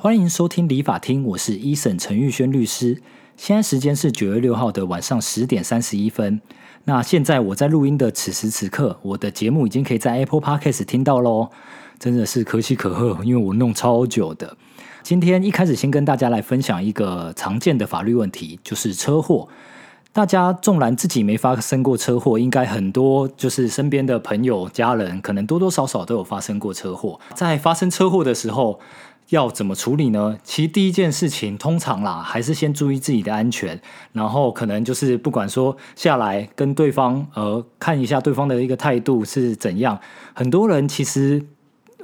[0.00, 3.02] 欢迎收听理法厅，我是一审陈玉轩律师。
[3.36, 6.40] 现在时间是九月六号的晚上十点三十一分。
[6.84, 11.50] 那现在我在录音的此时此刻，我的节目已经可以在 Apple Podcast 听到喽，
[11.98, 14.56] 真的是可喜可贺，因为我弄超久的。
[15.02, 19.48] 今天一开始先跟大家来分享一个常见的法律问题，就是车祸。
[20.12, 27.18] 大家纵然自己没发生过车祸，应该很多就是身边的朋友、家人，可能多多少少都有发生过车祸。
[27.34, 28.78] 在发生车祸的时候，
[29.30, 30.38] 要怎么处理呢？
[30.42, 33.80] 其实第一件事情，通常啦，还是先注意自己的安全，
[34.12, 39.98] 然后可能就是不管说下来跟对方呃看一下对方的一个态度是怎样。
[40.34, 41.46] 很多人其实。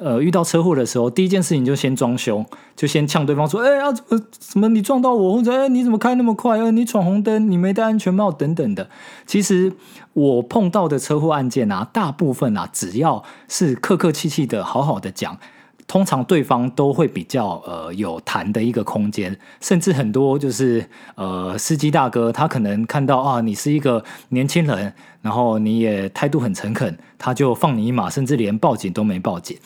[0.00, 6.58] 呃，遇到车祸的时候，第一件事情就先装凶，就先呛对方说：“哎呀，怎么怎么你撞到我，或者哎你怎么开那么快？
[6.58, 8.90] 呃，你闯红灯，你没戴安全帽等等的。”
[9.24, 9.72] 其实
[10.12, 15.38] 我碰到的车祸案件啊，大部分啊，只要是客客气气的好好的讲。
[15.86, 29.56] 通常对方都会比较呃有谈的一个空间，甚至很多就是呃司机大哥，他可能看到啊你是一个年轻人，然后你也态度很诚恳，他就放你一马，甚至连报警都没报警。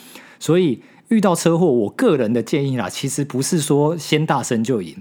[0.40, 5.00] 所以遇到车祸，我个人的建议啦，其实不是说先大声就赢，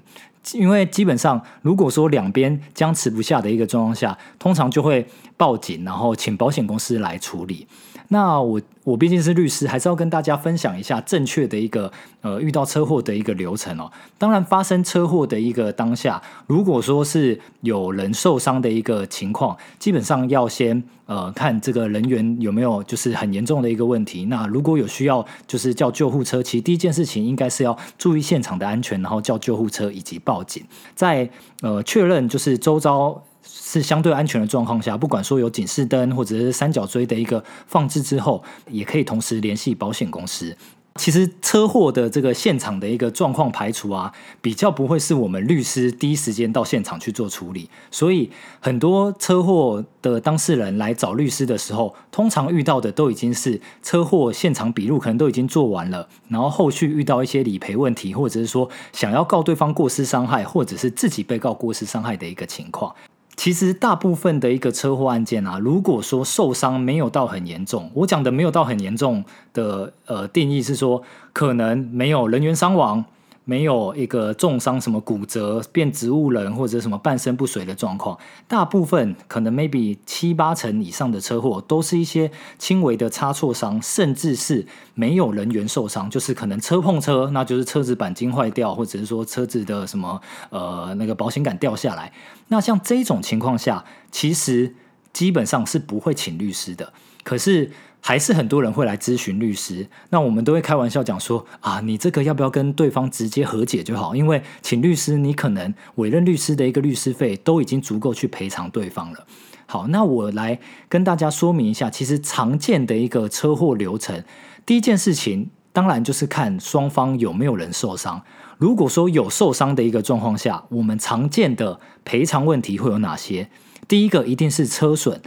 [0.53, 7.67] 因为基本上如果说两边僵持不下的一个状况下，通常就会报警，然后请保险公司来处理。
[8.09, 11.91] 那我我毕竟是律师，还是要跟大家分享一下正确的一个
[12.21, 13.91] 呃遇到车祸的一个流程哦。
[14.17, 24.25] 当然，发生车祸的一个当下，如果说是有人受伤的一个情况，基本上要先呃看这个人员有没有就是很严重的一个问题。
[24.25, 26.41] 那如果有需要，就是叫救护车。
[26.41, 30.63] 其实第一件事情应该是要注意现场的安全，然后叫救护车以及报警。
[30.95, 31.29] 在
[31.61, 33.21] 呃确认就是周遭。
[33.43, 40.55] 是相对安全的状况下，不管说有警示灯或者是三角锥的一个放置之后，也可以同时联系保险公司。
[40.95, 47.69] 其实车祸的这个现场的一个状况排除啊，比较不会是我们律师第一时间到现场去做处理。
[47.91, 62.95] 所以很多车祸的当事人来找律师的时候，通常遇到的都已经是车祸现场笔录可能都已经做完了，然后后续遇到一些理赔问题，或者是说想要告对方过失伤害，或者是自己被告过失伤害的一个情况。
[63.37, 73.05] 其实大部分的一个车祸案件啊，如果说受伤没有到很严重，我讲的没有到很严重的呃定义是说，可能没有人员伤亡。
[73.49, 92.11] 没有一个重伤，什么骨折、变植物人或者什么半身不遂的状况，大部分可能 maybe 七八成以上的车祸都是一些轻微的擦挫伤，甚至是没有人员受伤，就是可能车碰车，那就是车子钣金坏掉，或者是说车子的什么呃那个保险杆掉下来。
[92.49, 94.75] 那像这种情况下，其实
[95.13, 96.91] 基本上是不会请律师的。
[97.23, 97.71] 可是。
[98.07, 104.15] 还是很多人会来咨询律师，那我们都会开玩笑讲说啊，你这个要不要跟对方直接和解就好？
[104.15, 109.27] 因为请律师，你可能委任律师的一个律师费都已经足够去赔偿对方了。
[109.65, 110.57] 好，那我来
[110.87, 114.23] 跟大家说明一下，其实常见的一个车祸流程，
[114.65, 118.21] 第一件事情当然就是看双方有没有人受伤。
[118.57, 123.49] 如果说有受伤的一个状况下，我们常见的赔偿问题会有哪些？
[123.85, 125.21] 第一个一定是车损，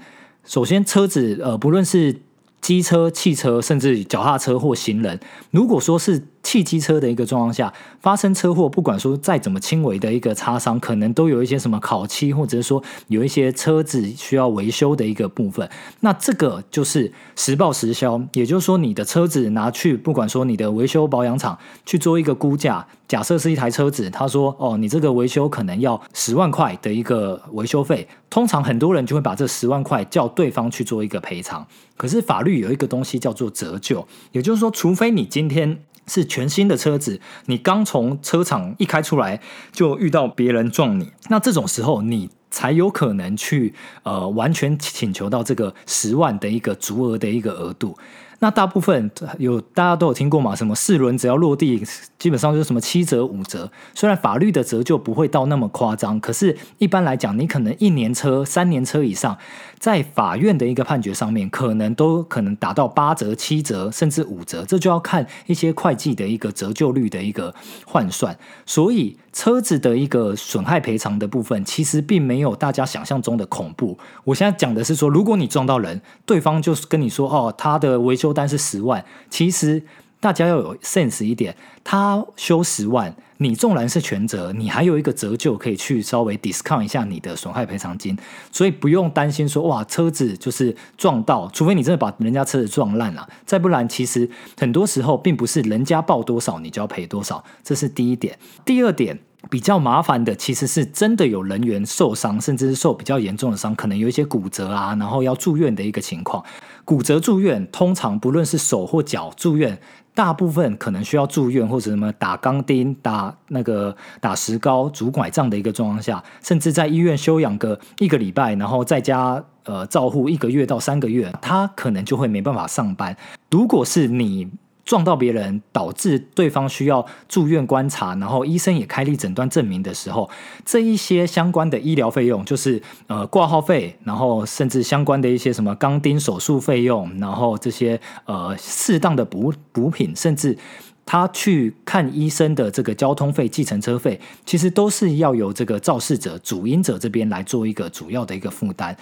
[0.47, 2.23] 首先车子呃，不论是
[2.61, 5.19] 机车、汽车，甚至脚踏车或行人，
[5.51, 6.23] 如果说是。
[6.43, 15.69] 汽机车的一个状况下发生车祸，不管说再怎么轻微的一个擦伤，可能都有一些什么烤漆，或者是说有一些车子需要维修的一个部分。
[16.01, 31.67] 那这个就是实报实销，也就是说你的车子拿去，不管说你的维修保养厂去做一个估价，假设是一台车子，他说哦，你这个维修可能要十万块的一个维修费，通常很多人就会把这十万块叫对方去做一个赔偿。
[31.97, 35.81] 可是法律有一个东西叫做折旧，也就是说，除非你今天。
[36.11, 39.41] 是全新的车子，你刚从车厂一开出来
[39.71, 43.73] 就遇到别人撞你，那这种时候你才有可能去
[44.03, 47.97] 呃完全请求到这个十万的一个足额的一个额度。
[48.41, 50.57] 那大部分有大家都有听过嘛？
[50.57, 51.83] 什么四轮只要落地，
[52.19, 53.71] 基本上就是什么七折五折。
[53.95, 59.37] 虽然法律的折旧不会到那么夸张，可是一般来讲，你可能一年车、三年车以上，
[59.79, 64.65] 在法院的一个判决上面，可能都可能达到八折、七折，甚至五折。
[64.65, 67.55] 这就要看一些会计的一个折旧率的一个
[67.87, 68.39] 换算。
[68.65, 73.99] 所以车子的一个损害赔偿的部分，其实并没有大家想象中的恐怖。
[74.25, 78.30] 我现在讲的是说，如果你撞到人，对方就是跟你说哦，他的维修。
[78.31, 79.83] 不单是十万，其实
[80.21, 88.17] 大家要有 sense 一点，他修十万，你纵然是全责，你还有一个折旧可以去稍微 discount 一下你的损害赔偿金，
[88.53, 98.39] 所以不用担心说哇车子就是撞到，除非你真的把人家车子撞烂了，再不然其实很多时候并不是人家报多少你就要赔多少，这是第一点。
[98.65, 99.19] 第二点。
[99.49, 106.45] 比较麻烦的，其实是真的有人员受伤，甚至是受比较严重的伤，可能有一些骨折啊，然后要住院的一个情况。
[106.85, 109.79] 骨折住院，通常不论是手或脚住院，
[110.15, 123.17] 大部分可能需要住院或者什么打钢钉、打那个打石膏、拄拐杖的一个状况下，甚至在医院休养个一个礼拜，然后在家呃照护一个月到三个月，他可能就会没办法上班。
[123.51, 124.51] 如果是你。
[124.91, 130.29] 撞到别人，导致对方需要住院观察，然后医生也开立诊断证明的时候，
[130.65, 140.59] 这一些相关的医疗费用，就是呃挂号费，然后甚至相关的一些什么钢钉手术费用，然后这些呃适当的补补品，甚至
[141.07, 148.97] 他去看医生的这个交通费、计程车费，其实都是要由这个肇事者、主因者这边来做一个主要的一个负担。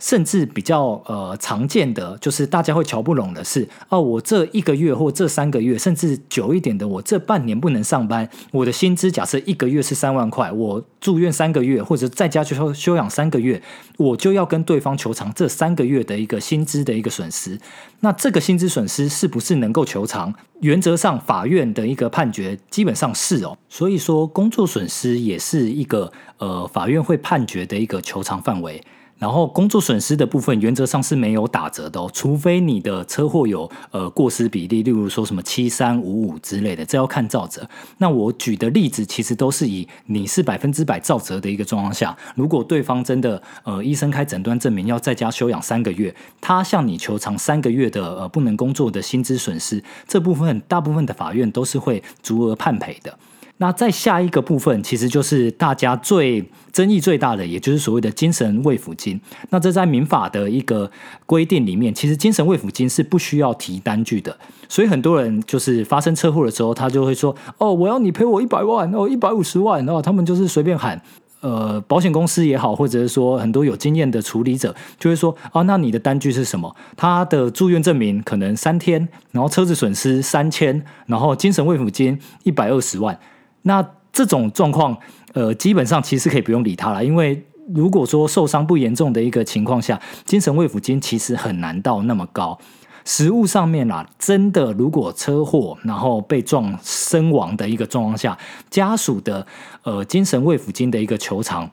[0.00, 13.62] 甚至比较呃常见的，就是大家会瞧不拢的是，哦，我这一个月或这三个月，甚至久一点的，我这半年不能上班，我的薪资假设一个月是三万块，我住院三个月或者在家休休养三个月，
[13.98, 17.58] 我就要跟对方求偿这三个月的一个薪资的一个损失。
[18.00, 20.34] 那这个薪资损失是不是能够求偿？
[20.60, 28.82] 原则上，法院的一个判决基本上是哦，所以说工作损失也是一个呃法院会判决的一个求偿范围。
[29.20, 37.68] 然后工作损失的部分原则上是没有打折的哦，除非你的车祸有呃过失比例，例如说什么七三五五之类的，这要看造责。
[37.98, 53.18] 那我举的例子其实都是以你是百分之百造责的一个状况下，如果对方真的呃医生开诊断证明要在家休养三个月，他向你求偿三个月的呃不能工作的薪资损失，这部分大部分的法院都是会足额判赔的。
[53.62, 56.42] 那在下一个部分，其实就是大家最
[56.72, 59.20] 争议最大的，也就是所谓的精神慰抚金。
[59.50, 60.90] 那这在民法的一个
[61.26, 64.34] 规定里面，其实精神慰抚金是不需要提单据的。
[64.66, 70.98] 所以很多人就是发生车祸的时候，他就会说：“哦，我要你赔我一百万，哦，一百五十万。”然后他们就是随便喊。
[71.42, 76.74] 呃，保险公司也好，或者是说很多有经验的处理者，就会说：“哦，那你的单据是什么？
[76.96, 83.18] 他的住院证明可能三天，然后车子损失三千，然后精神慰抚金一百二十万。”
[83.62, 84.96] 那这种状况，
[85.34, 92.58] 呃，基本上其实可以不用理他了，因为如果说受伤不严重的一个情况下，精神慰抚金其实很难到那么高。
[93.04, 98.36] 实物上面啦，真的如果车祸然后被撞身亡的一个状况下，
[98.68, 99.46] 家属的
[99.84, 101.68] 呃精神慰抚金的一个求偿，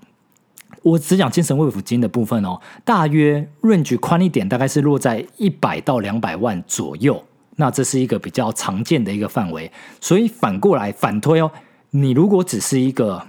[0.84, 7.22] 我只讲精神慰抚金的部分哦，大约 range 宽一点，大概是落在一百到两百万左右。
[7.58, 11.52] 那这是一个比较常见的一个范围，所以反过来反推哦。
[12.00, 13.26] 你如果只是一个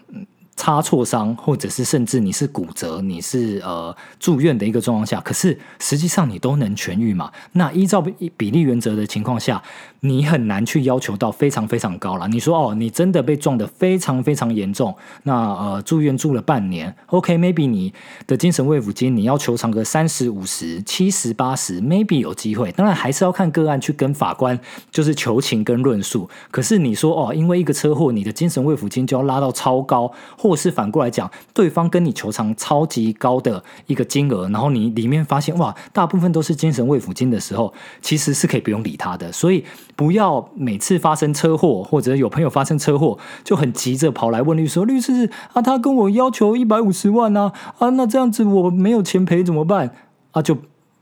[0.58, 7.30] 擦挫伤，或者是甚至你是骨折，你是呃住院的一个状况下，可是实际上你都能痊愈嘛？
[7.52, 8.02] 那依照
[8.36, 9.62] 比例原则的情况下。
[10.00, 12.28] 你很难去要求到非常非常高了。
[12.28, 14.94] 你说哦，你真的被撞得非常非常严重，
[15.24, 17.92] 那呃住院住了半年，OK，maybe 你
[18.24, 22.70] 的精神慰抚金你要求偿个三十五十、七十八十，maybe 有机会。
[22.70, 24.56] 当然还是要看个案去跟法官
[24.92, 26.30] 就是求情跟论述。
[26.52, 30.08] 可是你说哦，因为一个车祸，你的精神慰抚金就要拉到超高，
[30.48, 39.30] 或是反过来讲，对方跟你求偿超级高的一个金额，然后你里面发现哇，大部分都是精神慰抚金的时候，其实是可以不用理他的。
[39.30, 39.64] 所以。
[39.96, 49.92] 不要每次发生车祸，或者有朋友发生车祸，就很急着跑来问律师：“律师啊，他跟我要求一百五十万啊，啊，那这样子我没有钱赔怎么办？
[50.30, 50.56] 啊，就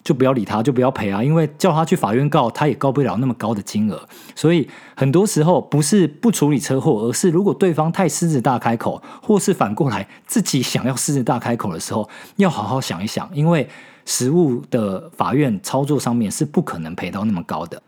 [0.06, 4.08] 就不要理他，就不要赔啊，因为叫他去法院告，他也告不了那么高的金额。
[4.36, 13.68] 所以很多时候不是不处理车祸，而是如果对方太狮子大开口，或是反过来自己想要狮子大开口的时候，要好好想一想，因为
[14.04, 17.82] 实物的法院操作上面是不可能赔到那么高的。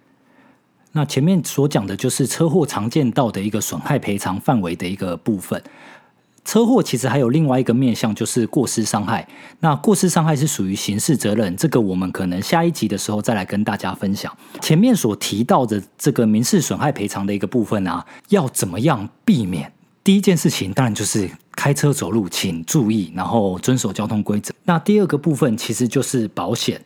[0.91, 5.63] 那前面所讲的就是车祸常见到的一个损害赔偿范围的一个部分。
[6.49, 9.29] 车祸其实还有另外一个面向，就是过失伤害。
[9.61, 14.35] 那过失伤害是属于刑事责任，这个我们可能下一集的时候再来跟大家分享。
[14.63, 19.71] 前面所提到的这个民事损害赔偿的一个部分啊，要怎么样避免？
[20.03, 24.55] 第一件事情当然就是开车走路请注意，然后遵守交通规则。
[24.65, 26.81] 那第二个部分其实就是保险，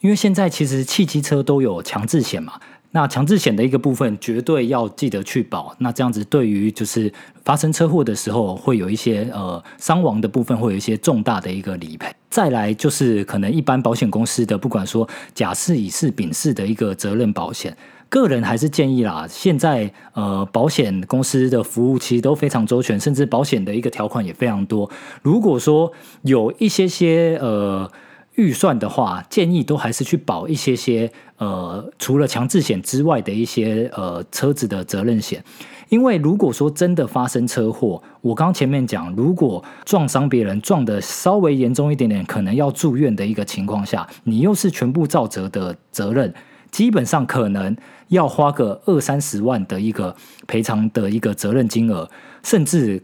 [0.00, 2.54] 因为现在其实汽机车都有强制险嘛。
[2.92, 5.74] 那强制险的一个部分，绝对要记得去保。
[5.78, 7.12] 那这样子，对于就是
[7.44, 12.14] 发生车祸的时候，会有一些呃伤亡的部分，会有一些重大的一个理赔。
[12.30, 17.76] 再来就是可能一般保险公司的，不管说甲式、乙式、丙式的一个责任保险。
[18.10, 24.90] 个人还是建议啦，现在呃保险公司的服务其实都非常周全，甚至保险的一个条款也非常多。
[25.22, 27.90] 如果说有一些些呃
[28.36, 35.44] 预算的话，建议都还是去保一些些呃除了强制险之外的一些呃车子的责任险。
[35.90, 46.32] 因为如果说真的发生车祸，我刚前面讲，如果撞伤别人撞的稍微严重一点点，可能要住院的一个情况下，你又是全部照责的责任，
[46.70, 47.76] 基本上可能
[48.08, 52.10] 要花个二三十万的一个赔偿的一个责任金额，
[52.42, 53.02] 甚至。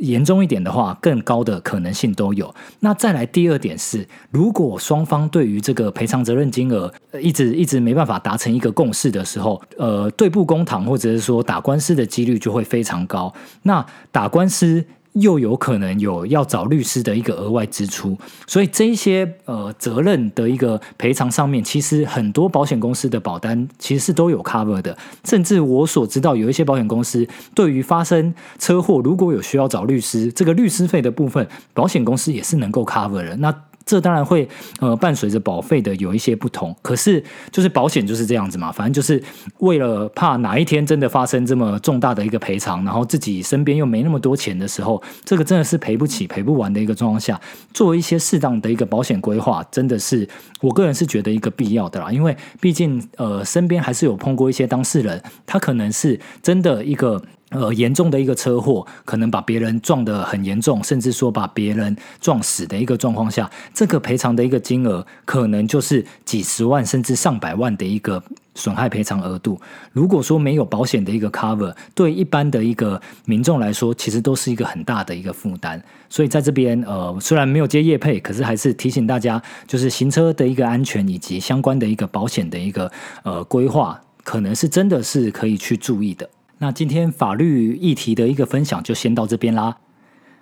[0.00, 2.54] 严重一点的话，更高的可能性都有。
[2.80, 13.32] 那再来第二点是，如果双方对于这个赔偿责任金额一直一直没办法达成一个共识的时候，呃，对簿公堂或者是说打官司的几率就会非常高。
[13.62, 14.84] 那打官司。
[15.20, 33.36] 又有可能有要找律师的一个额外支出，所以这一些呃责任的一个赔偿上面，其实很多保险公司的保单其实是都有 cover 的，甚至我所知道有一些保险公司对于发生车祸如果有需要找律师，这个律师费的部分，保险公司也是能够 cover 的。
[33.36, 33.54] 那
[33.88, 34.46] 这当然会
[34.80, 39.22] 呃伴随着保费的有一些不同，可是就是保险就是这样子嘛，反正就是
[39.60, 47.40] 为了怕哪一天真的发生这么重大的一个赔偿，然后自己身边又没那么多钱的时候，这个真的是赔不起、赔不完的一个状况下，
[47.72, 50.28] 做一些适当的一个保险规划，真的是
[50.60, 57.22] 我个人是觉得一个必要的啦，因为毕竟呃身边还是有碰过一些当事人，他可能是真的一个。
[57.50, 68.22] 呃，严重的一个车祸，可能把别人撞得很严重，甚至说把别人撞死的一个状况下，这个赔偿的一个金额，可能就是几十万甚至上百万的一个
[68.54, 69.58] 损害赔偿额度。
[69.92, 75.82] 如果说没有保险的一个 cover，对一般的一个民众来说，其实都是一个很大的一个负担。
[76.10, 86.28] 所以在这边，呃，虽然没有接业配，可是还是提醒大家，就是行车的一个安全以及相关的一个保险的一个呃规划，可能是真的是可以去注意的。
[86.60, 89.76] 那今天法律议题的一个分享就先到这边啦。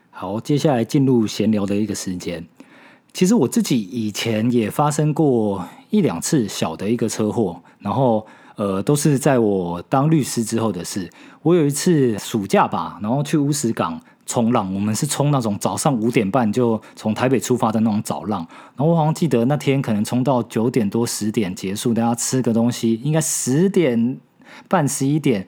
[0.09, 2.47] 好，接下来进入闲聊的一个时间。
[3.13, 11.11] 其实我自己以前也发生过一两次小的一个车祸，然后呃都是在我当律师之后的事。
[11.43, 18.41] 我有一次暑假吧，然后去乌石港冲浪，我们是冲那种早上五点半就从台北出发的那种早浪。
[18.75, 24.17] 然后我好像记得那天可能冲到九点多十点结束，大家吃个东西，应该十点
[24.67, 25.47] 半十一点。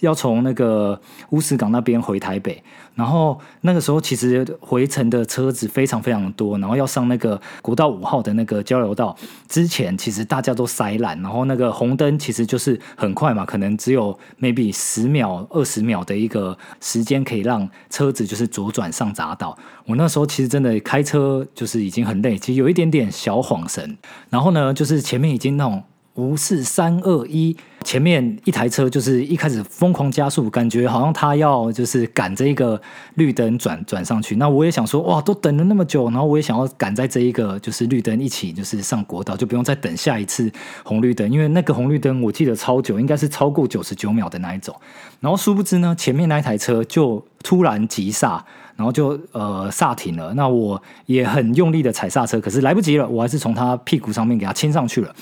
[0.00, 1.00] 要从那个
[1.30, 2.62] 乌石港那边回台北，
[2.94, 9.16] 然后那个时候其实回程的车子非常非常多，然后要上那个国道五号的那个交流道
[9.48, 19.56] 之前，其实大家都塞烂，然后那个红灯其实就是很快嘛，可能只有 maybe 十秒、二十秒的一个时间可以让车子就是左转上匝道。
[19.86, 23.98] 我那时候其实真的开车就是已经很累，其实有一点点小晃神，
[24.30, 25.82] 然后呢，就是前面已经那种。
[26.18, 32.80] 五四三二一，前面一台车就是一开始疯狂加速，感觉好像他要就是赶这一个
[33.14, 34.34] 绿灯转转上去。
[34.34, 40.50] 那我也想说，哇，都等了那么久，然后我也想要赶在这一个就是绿灯一起就是上国道，就不用再等下一次
[40.82, 44.74] 红绿灯，因为那个红绿灯我记得超久，应该是超过九十九秒的那一种。
[45.20, 48.44] 然后殊不知呢，前面那一台车就突然急刹，
[48.74, 50.34] 然后就呃刹停了。
[50.34, 55.14] 那我也很用力的踩刹车，可是来不及了，我还是从他屁股上面给他亲上去了。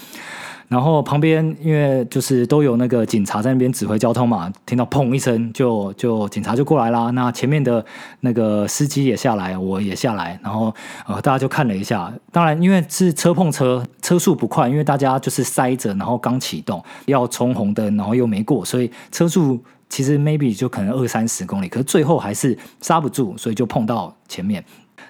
[0.69, 7.11] 然后旁边因为就是都有那个警察在那边指挥交通嘛，听到砰一声就就警察就过来啦。
[7.11, 7.85] 那前面的
[8.21, 10.75] 那个司机也下来，我也下来，然后
[11.07, 12.13] 呃大家就看了一下。
[12.33, 24.65] 当然因为是车碰车，车速不快，因为大家就是塞着，然后刚启动要冲红灯，然后又没过，所以车速其实 maybe 就可能二三十公里，可是最后还是刹不住，所以就碰到前面。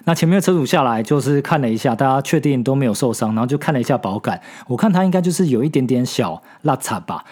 [0.05, 7.23] 那前面的车主下来就是看了一下，大家确定都没有受伤，然后就看了一下保杆，我看他应该就是有一点点小落差吧。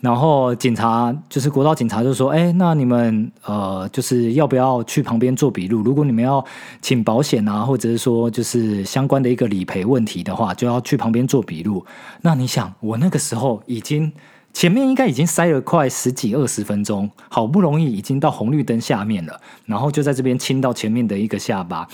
[0.00, 5.82] 然后警察就是国道警察就说：“哎，那你们呃，就是要不要去旁边做笔录？
[5.82, 6.44] 如果你们要
[6.82, 11.84] 请保险啊，或者是说就是相关的一个理赔问题的话，就要去旁边做笔录。
[12.20, 14.12] 那你想，我那个时候已经。”
[14.56, 21.86] 前面应该已经塞了快十几二十分钟，好不容易已经到红绿灯下面了，然后就在这边亲到前面的一个下巴。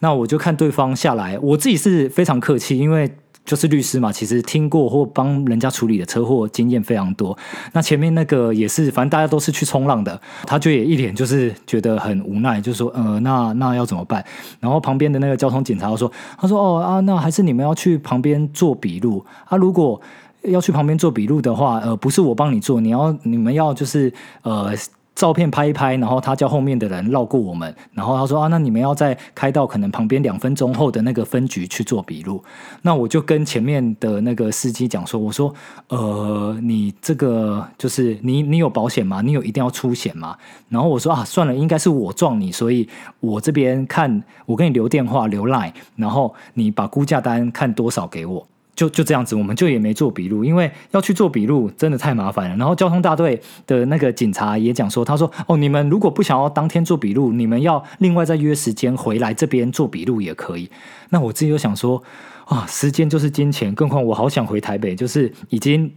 [0.00, 3.08] 那我就看对方下来，我自己是非常客气，因为
[3.44, 7.38] 就是律师嘛，其实听过或帮人家处理的车祸经验非常多。
[7.74, 14.24] 那前面那个也是，反正大家都是去冲浪的，他就也一脸就是觉得很无奈，就说呃，那那要怎么办？
[14.58, 20.02] 然后旁边的那个交通警察说，他说哦啊，那还是你们要去旁边做笔录啊，如果。
[20.42, 24.72] 要去旁边做笔录的话，呃，不是我帮你做，你要你们要就是呃
[25.14, 32.42] 照片拍一拍，然后他叫后面的人绕过我们，然后他说啊，那你们要再开到可能旁边两分钟后的那个分局去做笔录。
[32.80, 35.52] 那我就跟前面的那个司机讲说，我说
[35.88, 39.20] 呃，你这个就是你你有保险吗？
[39.20, 40.34] 你有一定要出险吗？
[40.70, 48.46] 然后我说啊，算了，应该是我撞你，所以我这边看我给你留电话留 line，然后你把估价单看多少给我。
[48.80, 52.56] 就就这样子，我们就也没做笔录，因为要去做笔录真的太麻烦了。
[52.56, 60.70] 然后交通大队的那个警察也讲说，他说：“哦，你们如果不想要当天做笔录，你们要另外再约时间回来这边做笔录也可以。”
[61.10, 62.02] 那我自己又想说，
[62.46, 65.92] 啊，时间就是金钱，更何况我好想回台北，就是已经。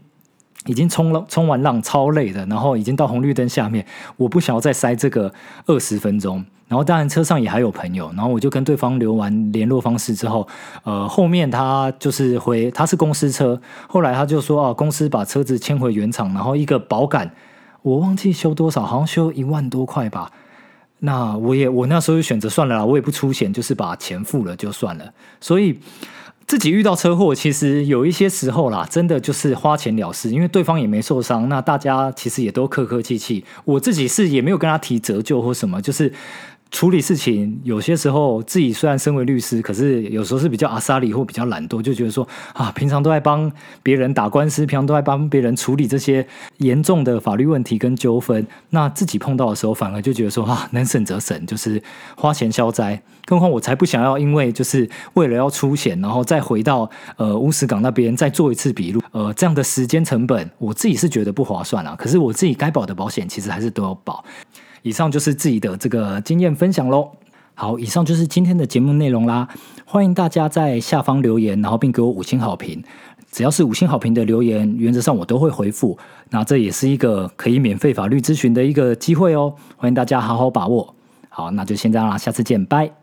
[0.65, 3.86] 已经冲了冲完浪超累的，然后已经到红绿灯下面，
[4.17, 5.34] 我不想要再塞这个
[5.65, 6.43] 二十分钟。
[6.67, 10.48] 然后当然车上也还有朋友，然后我就跟对方留完联络方式之后，
[10.84, 17.29] 呃，后面他就是回他是公司车，后来他就说啊，公司把车子迁回原厂，然后一个保杆
[17.84, 20.32] 我忘记修多少，好像修一万多块吧。
[21.00, 25.13] 那我也我那时候就选择算了啦，我也不出钱，就是把钱付了就算了。
[25.39, 25.79] 所以。
[26.53, 33.43] 自己遇到车祸，其实有一些时候啦，真的就是花钱了事，因为对方也没受伤，那大家其实也都客客气气。
[33.65, 36.13] 我自己是也没有跟他提折旧或什么，就是。
[36.74, 43.50] 处理事情有些时候自己虽然身为律师，可是有时候是比较阿萨里或比较懒惰，就觉得说啊，平常都在帮
[43.84, 46.27] 别人打官司，平常都在帮别人处理这些
[46.58, 51.82] 严重的法律问题跟纠纷，那自己碰到的时候，反而就觉得说啊，能省则省，就是
[52.18, 53.00] 花钱消灾。
[53.25, 61.96] 更何况我才不想要因为就是为了要出险，然后再回到呃乌石港那边再做一次笔录，呃，这样的时间成本，我自己是觉得不划算啊。
[61.96, 64.25] 可是我自己该保的保险，其实还是都要保。
[64.83, 67.09] 以上就是自己的这个经验分享喽。
[67.55, 69.47] 好，以上就是今天的节目内容啦。
[69.85, 72.83] 欢迎大家在下方留言，然后并给我五星好评。
[73.31, 75.97] 只要是五星好评的留言，原则上我都会回复。
[76.29, 79.55] 那这也是一个可以免费法律咨询的一个机会哦。
[79.77, 80.93] 欢迎大家好好把握。
[81.29, 83.02] 好，那就先这样啦，下次见，拜。